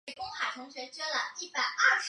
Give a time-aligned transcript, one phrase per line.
[0.07, 0.99] 清初沿明制。